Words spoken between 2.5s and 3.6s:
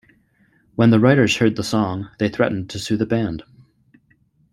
to sue the band.